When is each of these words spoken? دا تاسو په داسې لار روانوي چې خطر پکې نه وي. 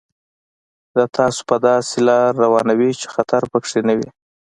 دا 0.95 1.03
تاسو 1.17 1.41
په 1.49 1.55
داسې 1.67 1.97
لار 2.09 2.29
روانوي 2.43 2.91
چې 2.99 3.07
خطر 3.15 3.41
پکې 3.51 3.79
نه 3.87 3.93
وي. 3.97 4.09